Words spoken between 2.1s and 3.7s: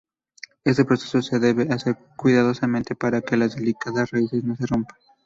cuidadosamente para que las